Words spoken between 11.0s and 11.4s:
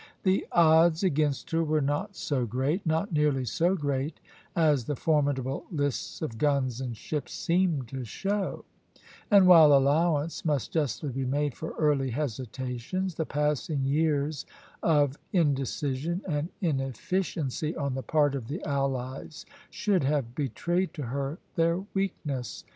be